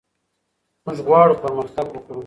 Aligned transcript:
موږ 0.85 0.97
غواړو 1.07 1.41
پرمختګ 1.43 1.85
وکړو. 1.91 2.19